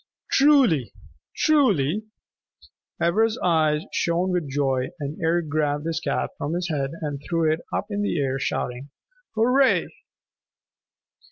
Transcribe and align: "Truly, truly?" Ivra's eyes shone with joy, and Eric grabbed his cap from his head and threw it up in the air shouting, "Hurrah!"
"Truly, 0.31 0.93
truly?" 1.35 2.07
Ivra's 2.99 3.37
eyes 3.43 3.83
shone 3.93 4.31
with 4.31 4.49
joy, 4.49 4.89
and 4.99 5.21
Eric 5.21 5.49
grabbed 5.49 5.85
his 5.85 5.99
cap 5.99 6.31
from 6.39 6.53
his 6.55 6.69
head 6.69 6.89
and 7.01 7.21
threw 7.29 7.51
it 7.53 7.59
up 7.71 7.91
in 7.91 8.01
the 8.01 8.19
air 8.19 8.39
shouting, 8.39 8.89
"Hurrah!" 9.35 9.85